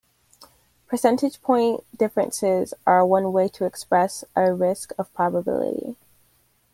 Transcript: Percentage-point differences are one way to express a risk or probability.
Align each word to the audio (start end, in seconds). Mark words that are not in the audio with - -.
Percentage-point 0.87 1.83
differences 1.95 2.73
are 2.87 3.05
one 3.05 3.31
way 3.31 3.47
to 3.49 3.65
express 3.65 4.23
a 4.35 4.51
risk 4.51 4.89
or 4.97 5.05
probability. 5.05 5.95